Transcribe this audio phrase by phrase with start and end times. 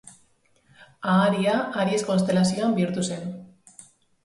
[1.15, 3.31] Aharia, Aries konstelazioan bihurtu zen.